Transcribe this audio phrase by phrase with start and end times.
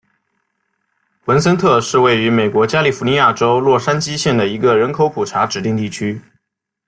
[1.25, 6.19] 文森特是位于美国加利福尼亚州洛杉矶县的一个人口普查指定地区。